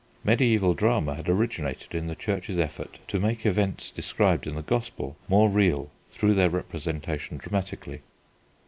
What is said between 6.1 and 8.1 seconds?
their representation dramatically.